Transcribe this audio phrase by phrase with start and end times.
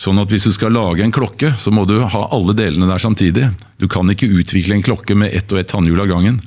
[0.00, 3.02] Sånn at hvis du skal lage en klokke, så må du ha alle delene der
[3.02, 3.50] samtidig.
[3.76, 6.40] Du kan ikke utvikle en klokke med ett og ett tannhjul av gangen.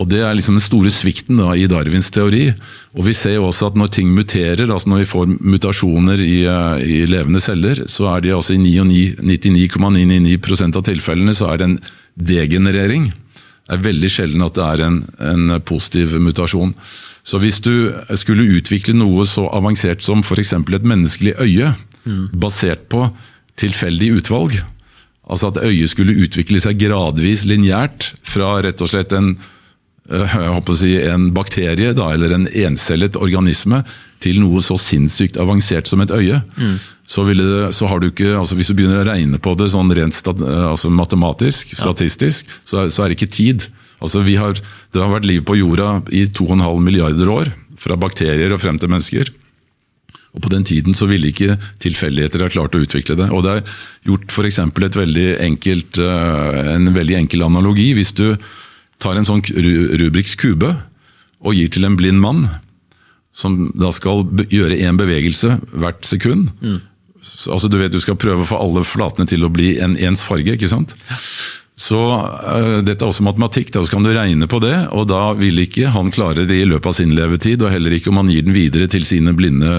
[0.00, 2.54] Og Det er liksom den store svikten da, i Darwins teori.
[2.96, 6.44] Og Vi ser jo også at når ting muterer, altså når vi får mutasjoner i,
[6.48, 11.64] eh, i levende celler, så er de altså i 99,999% av tilfellene så er det
[11.68, 11.80] en
[12.16, 13.12] degenerering.
[13.68, 16.74] Det er veldig sjelden at det er en, en positiv mutasjon.
[17.22, 20.52] Så hvis du skulle utvikle noe så avansert som f.eks.
[20.56, 21.74] et menneskelig øye,
[22.04, 22.28] mm.
[22.42, 23.06] basert på
[23.60, 24.58] tilfeldig utvalg,
[25.28, 29.36] altså at øyet skulle utvikle seg gradvis lineært fra rett og slett en
[30.10, 33.84] Eh, si, en bakterie da, eller en encellet organisme
[34.22, 36.74] til noe så sinnssykt avansert som et øye, mm.
[37.06, 37.46] så, det,
[37.76, 40.42] så, har du ikke altså Hvis du begynner å regne på det sånn rent stat,
[40.42, 42.58] eh, altså matematisk, statistisk, ja.
[42.64, 43.68] så, så, er det ikke tid.
[44.02, 44.58] Altså har,
[44.90, 48.90] det har vært liv på jorda i 2,5 milliarder år, fra bakterier og frem til
[48.90, 49.30] mennesker.
[50.32, 53.28] Og På den tiden så ville ikke tilfeldigheter ha klart å utvikle det.
[53.30, 53.72] Og Det er
[54.08, 57.92] gjort for et veldig enkelt, eh, en veldig enkel analogi.
[57.94, 58.38] Hvis du
[58.98, 60.76] tar en sånn Rubriks kube
[61.42, 62.48] og gir til en blind mann,
[63.32, 66.50] som da skal gjøre én bevegelse hvert sekund.
[66.60, 66.80] Mm.
[67.48, 70.22] Altså Du vet du skal prøve å få alle flatene til å bli en ens
[70.22, 70.52] farge.
[70.52, 70.96] ikke sant?
[71.82, 74.74] Så uh, Dette er også matematikk, da så kan du regne på det.
[74.94, 78.12] og Da vil ikke han klare det i løpet av sin levetid, og heller ikke
[78.12, 79.72] om han gir den videre til sine blinde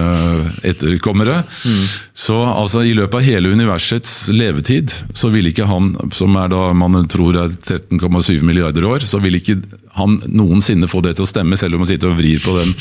[0.67, 1.43] etterkommere.
[1.47, 1.85] Mm.
[2.25, 6.65] Så altså, I løpet av hele universets levetid så vil ikke han, som er da
[6.75, 9.61] man tror er 13,7 milliarder år, så vil ikke
[9.97, 12.75] han noensinne få det til å stemme, selv om han sitter og vrir på den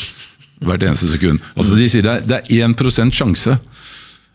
[0.62, 1.42] hvert eneste sekund.
[1.58, 3.58] Altså De sier det er, det er 1 sjanse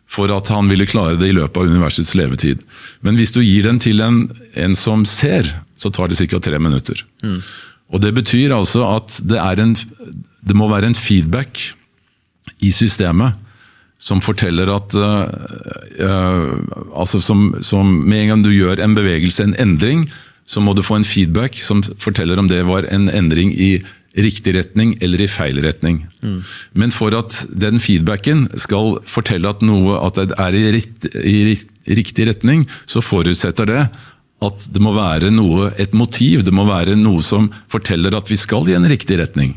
[0.07, 2.63] for at han ville klare det i løpet av universets levetid.
[3.03, 4.21] Men hvis du gir den til en,
[4.55, 6.39] en som ser, så tar det ca.
[6.39, 7.03] tre minutter.
[7.23, 7.41] Mm.
[7.93, 11.59] Og Det betyr altså at det, en, det, må være en feedback
[12.63, 13.35] i systemet
[13.99, 15.25] som forteller at uh,
[16.03, 16.51] uh,
[16.93, 20.05] altså som, som, Med en gang du gjør en bevegelse, en endring,
[20.45, 23.81] så må du få en feedback som forteller om det var en endring i
[24.17, 26.01] riktig retning eller i feil retning.
[26.25, 26.41] Mm.
[26.73, 31.55] Men for at den feedbacken skal fortelle at noe at det er i, rikt, i,
[31.99, 33.83] riktig retning, så forutsetter det
[34.47, 38.37] at det må være noe, et motiv, det må være noe som forteller at vi
[38.37, 39.55] skal i en riktig retning.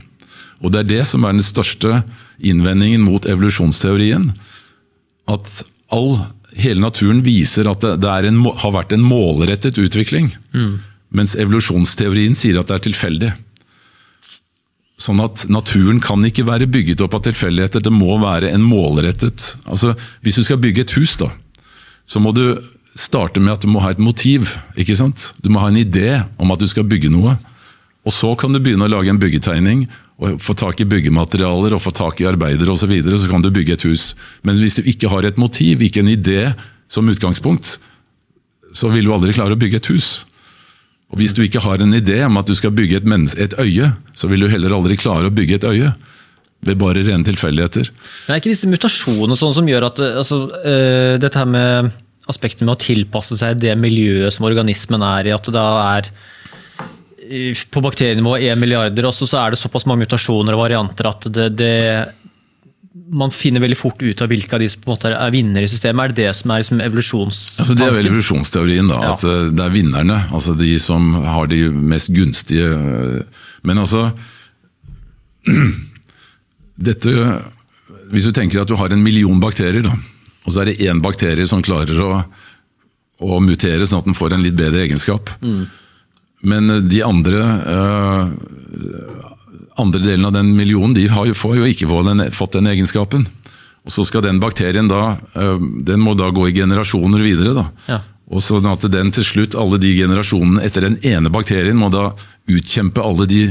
[0.60, 2.02] Og Det er det som er den største
[2.40, 4.30] innvendingen mot evolusjonsteorien.
[5.28, 6.18] At all,
[6.56, 10.32] hele naturen viser at det, det en, har vært en målrettet utvikling.
[10.52, 10.80] Mm.
[11.16, 13.30] Mens evolusjonsteorien sier at det er tilfeldig.
[15.00, 19.54] Sånn at Naturen kan ikke være bygget opp av tilfeldigheter, det må være en målrettet
[19.64, 21.30] altså Hvis du skal bygge et hus, da,
[22.04, 22.60] så må du
[22.98, 24.56] starte med at du må ha et motiv.
[24.76, 25.30] ikke sant?
[25.40, 27.36] Du må ha en idé om at du skal bygge noe.
[28.04, 29.86] Og Så kan du begynne å lage en byggetegning,
[30.20, 32.84] og få tak i byggematerialer og få tak i arbeidere osv.
[32.84, 34.14] Så, videre, så kan du bygge et hus.
[34.44, 36.52] Men hvis du ikke har et motiv, ikke en idé
[36.92, 37.78] som utgangspunkt,
[38.76, 40.10] så vil du aldri klare å bygge et hus.
[41.10, 43.90] Og Hvis du ikke har en idé om at du skal bygge et, et øye,
[44.14, 45.90] så vil du heller aldri klare å bygge et øye.
[46.60, 47.88] Ved bare rene tilfeldigheter.
[47.88, 51.90] Men er ikke disse mutasjonene sånn som gjør at altså, øh, dette her med
[52.30, 56.10] aspektet med å tilpasse seg det miljøet som organismen er i, at det da er
[57.70, 61.48] på bakterienivå 1 milliarder, og så er det såpass mange mutasjoner og varianter at det,
[61.58, 61.74] det
[62.90, 65.66] man finner veldig fort ut av hvilke av de som på en måte er vinnere
[65.66, 66.02] i systemet.
[66.02, 67.62] Er det det som er liksom evolusjonstanken?
[67.62, 68.98] Altså det er evolusjonsteorien, da.
[68.98, 69.12] Ja.
[69.14, 70.18] At eh, det er vinnerne.
[70.34, 74.08] Altså de som har de mest gunstige eh, Men altså
[76.90, 77.14] dette,
[78.10, 79.94] Hvis du tenker at du har en million bakterier, da,
[80.44, 82.22] og så er det én bakterie som klarer å,
[83.20, 85.30] å, mutere sånn at den får en litt bedre egenskap.
[85.44, 85.66] Mm.
[86.50, 89.29] Men de andre øh,
[89.80, 91.88] andre delen av den millionen de har jo, får jo ikke
[92.36, 93.26] fått den egenskapen.
[93.84, 97.54] Og Så skal den bakterien da øh, den må da gå i generasjoner videre.
[97.56, 97.66] da.
[97.88, 98.00] Ja.
[98.30, 102.10] Og sånn at den til slutt, alle de generasjonene etter den ene bakterien, må da
[102.50, 103.48] utkjempe alle de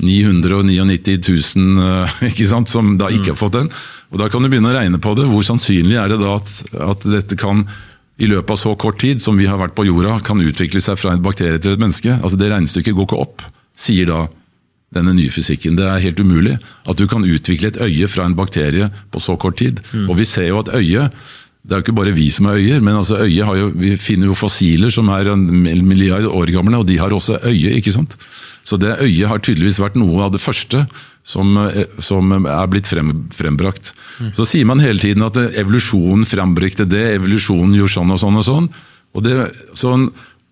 [0.00, 1.18] 999
[1.56, 3.70] 000 øh, ikke sant, som da ikke har fått den.
[4.10, 5.28] Og Da kan du begynne å regne på det.
[5.30, 6.52] Hvor sannsynlig er det da at,
[6.92, 7.64] at dette kan
[8.20, 10.98] i løpet av så kort tid som vi har vært på jorda, kan utvikle seg
[11.00, 12.18] fra en bakterie til et menneske?
[12.20, 13.46] Altså Det regnestykket går ikke opp,
[13.78, 14.26] sier da
[14.94, 15.76] denne nye fysikken.
[15.78, 16.56] Det er helt umulig
[16.88, 19.82] at du kan utvikle et øye fra en bakterie på så kort tid.
[19.92, 20.08] Mm.
[20.10, 21.14] Og vi ser jo at øyet
[21.60, 23.92] det er jo ikke bare vi som har øyer, men altså øye har jo, vi
[24.00, 25.42] finner jo fossiler som er en
[25.84, 27.74] milliard år gamle, og de har også øye.
[27.76, 28.16] ikke sant?
[28.64, 30.86] Så det øyet har tydeligvis vært noe av det første
[31.22, 33.92] som, eh, som er blitt frem, frembrakt.
[34.18, 34.32] Mm.
[34.38, 38.46] Så sier man hele tiden at evolusjonen frembrakte det, evolusjonen gjorde sånn og sånn og
[38.48, 38.70] sånn.
[39.14, 39.36] Og det,
[39.76, 40.08] sånn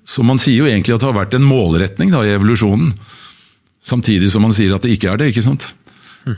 [0.09, 2.95] så man sier jo egentlig at det har vært en målretning da, i evolusjonen.
[3.85, 5.31] Samtidig som man sier at det ikke er det.
[5.33, 5.73] ikke sant?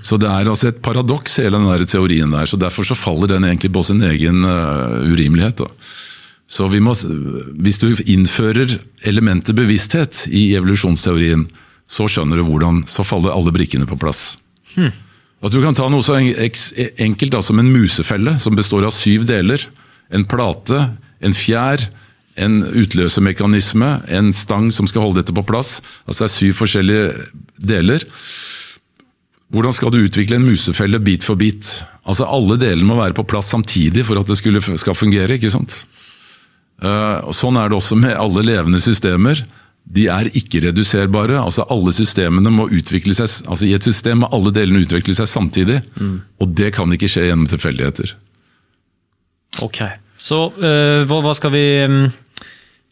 [0.06, 2.46] Så det er altså et paradoks, hele den der teorien der.
[2.46, 5.64] så Derfor så faller den egentlig på sin egen uh, urimelighet.
[5.64, 5.66] Da.
[6.50, 6.94] Så må,
[7.58, 11.48] Hvis du innfører elementet bevissthet i evolusjonsteorien,
[11.90, 14.38] så skjønner du hvordan, så faller alle brikkene på plass.
[14.76, 14.92] Hmm.
[15.42, 19.25] At Du kan ta noe så enkelt da, som en musefelle, som består av syv
[19.26, 19.64] deler.
[20.12, 20.90] En plate,
[21.20, 21.82] en fjær,
[22.38, 25.81] en utløsermekanisme, en stang som skal holde dette på plass.
[26.06, 27.06] Altså Det er syv forskjellige
[27.73, 28.06] deler.
[29.50, 31.73] Hvordan skal du utvikle en musefelle bit for bit?
[32.06, 35.35] Altså Alle delene må være på plass samtidig for at det skulle, skal fungere.
[35.35, 35.85] ikke sant?
[36.81, 39.43] Uh, sånn er det også med alle levende systemer.
[39.91, 41.41] De er ikke-reduserbare.
[41.41, 45.29] altså Alle systemene må utvikle seg, altså I et system må alle delene utvikle seg
[45.29, 45.81] samtidig.
[45.99, 46.21] Mm.
[46.41, 48.15] Og det kan ikke skje gjennom tilfeldigheter.
[49.67, 49.83] Ok,
[50.20, 51.64] Så uh, hva, hva, skal vi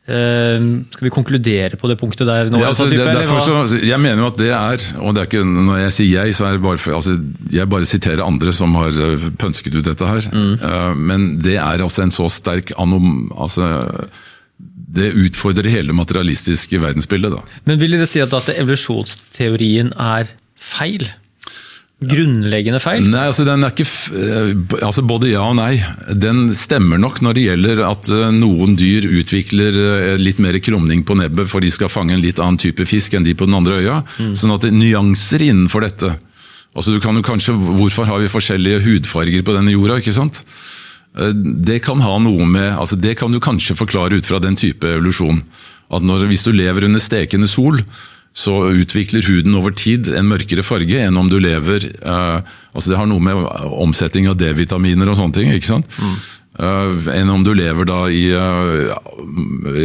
[0.08, 2.56] Ehm, skal vi konkludere på det punktet der nå?
[2.62, 2.96] Ja, altså, det,
[3.28, 6.36] så, jeg mener jo at det er, og det er ikke, når jeg sier jeg,
[6.38, 7.18] så er det bare for, altså,
[7.52, 10.30] jeg bare siterer andre som har eh, pønsket ut dette her.
[10.32, 10.54] Mm.
[10.64, 13.28] Uh, men det er altså en så sterk anom...
[13.36, 13.68] Altså,
[14.98, 17.34] det utfordrer hele materialistiske verdensbildet.
[17.36, 17.60] Da.
[17.68, 21.04] Men vil det si at, at evolusjonsteorien er feil?
[21.98, 23.02] Grunnleggende feil?
[23.10, 24.52] Nei, altså den er ikke eh,
[24.86, 25.80] altså Både ja og nei.
[26.14, 31.02] Den stemmer nok når det gjelder at eh, noen dyr utvikler eh, litt mer krumning
[31.06, 33.58] på nebbet for de skal fange en litt annen type fisk enn de på den
[33.58, 34.00] andre øya.
[34.18, 34.34] Mm.
[34.38, 36.12] Sånn at det er nyanser innenfor dette.
[36.78, 39.98] Altså du kan jo kanskje, Hvorfor har vi forskjellige hudfarger på denne jorda?
[39.98, 40.44] ikke sant?
[41.18, 44.86] Det kan ha noe med, altså det kan du kanskje forklare ut fra den type
[44.86, 45.40] evolusjon.
[45.90, 47.80] At når, Hvis du lever under stekende sol,
[48.38, 52.40] så utvikler huden over tid en mørkere farge enn om du lever uh,
[52.72, 53.38] altså Det har noe med
[53.74, 55.54] omsetning av D-vitaminer og sånne ting.
[55.56, 55.96] ikke sant?
[55.98, 56.18] Mm.
[56.58, 58.90] Uh, enn om du lever da i uh,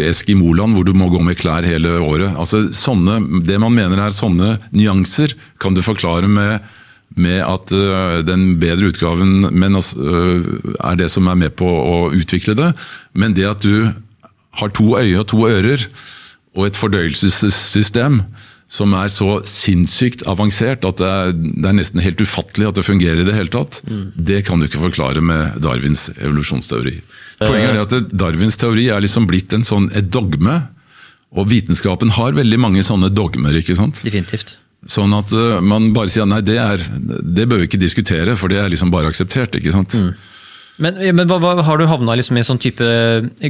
[0.10, 2.34] Eskimoland hvor du må gå med klær hele året.
[2.34, 6.66] Altså sånne, Det man mener er sånne nyanser, kan du forklare med,
[7.14, 12.58] med at uh, den bedre utgaven men, er det som er med på å utvikle
[12.58, 12.74] det.
[13.14, 13.94] Men det at du
[14.62, 15.86] har to øyne og to ører,
[16.54, 18.22] og et fordøyelsessystem
[18.74, 22.86] som er så sinnssykt avansert at det er, det er, nesten helt ufattelig at det
[22.88, 23.82] fungerer i det hele tatt.
[23.86, 24.06] Mm.
[24.16, 26.96] Det kan du ikke forklare med Darwins evolusjonsteori.
[27.44, 30.62] Poenget er at Darwins teori er liksom blitt en sånn, et dogme,
[31.34, 33.56] og vitenskapen har veldig mange sånne dogmer.
[33.58, 34.04] ikke sant?
[34.06, 34.58] Definitivt.
[34.90, 36.82] Sånn at uh, man bare sier nei, det, er,
[37.24, 39.58] det bør vi ikke diskutere, for det er liksom bare akseptert.
[39.60, 39.96] ikke sant?
[39.98, 40.14] Mm.
[40.82, 42.88] Men, men hva, hva, Har du havna liksom i sånn type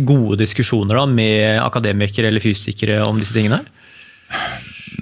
[0.03, 3.61] gode diskusjoner da, med akademikere eller fysikere om disse tingene?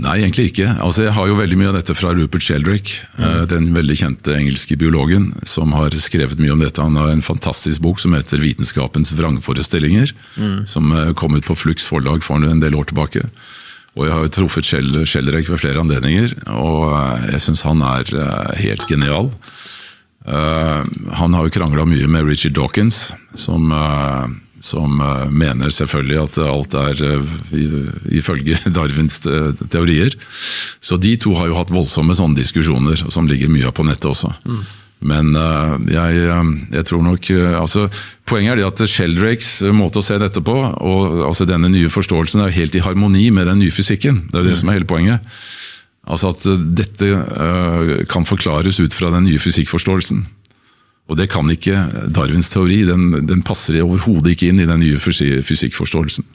[0.02, 0.68] Nei, egentlig ikke.
[0.82, 3.26] Altså, jeg har jo veldig mye av dette fra Rupert Sheldrake, mm.
[3.52, 6.82] den veldig kjente engelske biologen som har skrevet mye om dette.
[6.82, 10.66] Han har en fantastisk bok som heter 'Vitenskapens vrangforestillinger', mm.
[10.68, 13.28] som eh, kom ut på Flux forlag for en del år tilbake.
[14.00, 18.16] Og jeg har jo truffet Sheldrake ved flere anledninger, og eh, jeg syns han er
[18.64, 19.30] helt genial.
[20.28, 20.86] Uh,
[21.18, 24.28] han har jo krangla mye med Richard Dawkins, som, uh,
[24.62, 27.02] som uh, mener selvfølgelig at alt er
[28.14, 30.14] ifølge Darwins teorier.
[30.82, 34.34] Så de to har jo hatt voldsomme sånne diskusjoner, som ligger mye på nettet også.
[34.46, 34.62] Mm.
[35.02, 35.34] Men
[35.90, 36.18] jeg,
[36.70, 37.88] jeg, tror nok altså,
[38.30, 42.44] Poenget er det at Sheldrakes måte å se dette på, og altså denne nye forståelsen,
[42.46, 44.28] er helt i harmoni med den nye fysikken.
[44.30, 44.60] Det er det mm.
[44.62, 45.34] som er hele poenget.
[46.10, 50.24] Altså at eh, dette uh, kan forklares ut fra den nye fysikkforståelsen.
[51.12, 51.76] Og det kan ikke
[52.14, 52.82] Darwins teori.
[52.88, 56.26] Den, den passer overhodet ikke inn i den nye fysikkforståelsen.